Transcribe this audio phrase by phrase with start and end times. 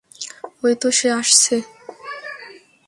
[0.63, 1.55] ওই তো, সে আসছে।